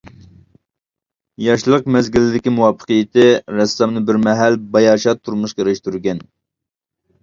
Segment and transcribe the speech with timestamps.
[1.47, 3.29] ياشلىق مەزگىلىدىكى مۇۋەپپەقىيىتى
[3.61, 6.29] رەسسامنى بىر مەھەل باياشات تۇرمۇشقا ئېرىشتۈرگەن.